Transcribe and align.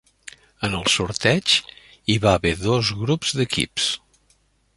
En 0.67 0.77
el 0.77 0.87
sorteig, 0.93 1.57
hi 2.13 2.17
va 2.25 2.33
haver 2.39 2.55
dos 2.65 2.93
grups 3.03 3.37
d'equips. 3.43 3.93